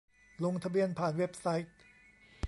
[0.43, 1.71] ลงทะเบียนผ่านเว็บไซต์